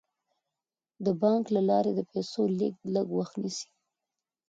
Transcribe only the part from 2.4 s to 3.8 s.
لیږد لږ وخت نیسي.